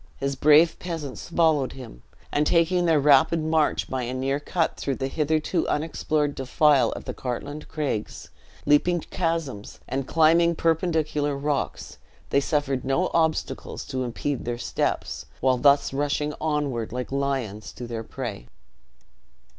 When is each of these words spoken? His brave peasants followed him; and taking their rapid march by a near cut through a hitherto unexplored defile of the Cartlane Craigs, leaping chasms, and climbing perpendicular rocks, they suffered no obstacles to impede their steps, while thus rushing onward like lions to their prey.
His 0.17 0.35
brave 0.35 0.79
peasants 0.79 1.29
followed 1.29 1.73
him; 1.73 2.01
and 2.31 2.47
taking 2.47 2.85
their 2.85 2.99
rapid 2.99 3.39
march 3.39 3.87
by 3.87 4.01
a 4.01 4.15
near 4.15 4.39
cut 4.39 4.75
through 4.75 4.97
a 4.99 5.05
hitherto 5.05 5.67
unexplored 5.67 6.33
defile 6.33 6.91
of 6.93 7.05
the 7.05 7.13
Cartlane 7.13 7.61
Craigs, 7.69 8.29
leaping 8.65 9.01
chasms, 9.01 9.79
and 9.87 10.07
climbing 10.07 10.55
perpendicular 10.55 11.37
rocks, 11.37 11.99
they 12.31 12.39
suffered 12.41 12.83
no 12.83 13.11
obstacles 13.13 13.85
to 13.85 14.03
impede 14.03 14.43
their 14.43 14.57
steps, 14.57 15.27
while 15.39 15.59
thus 15.59 15.93
rushing 15.93 16.33
onward 16.41 16.91
like 16.91 17.11
lions 17.11 17.71
to 17.73 17.85
their 17.85 18.03
prey. 18.03 18.47